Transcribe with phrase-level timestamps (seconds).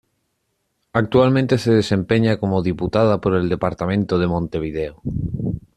[0.93, 5.01] Actualmente se desempeña como diputada por el departamento de Montevideo.